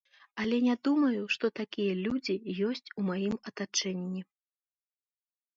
[0.43, 2.35] Але не думаю, што такія людзі
[2.71, 4.21] ёсць у маім атачэнні.